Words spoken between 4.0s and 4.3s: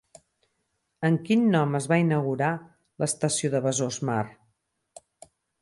Mar?